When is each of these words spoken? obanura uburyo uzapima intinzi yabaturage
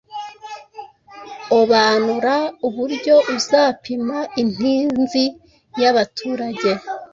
obanura 1.59 2.35
uburyo 2.67 3.15
uzapima 3.35 4.17
intinzi 4.41 5.23
yabaturage 5.81 6.69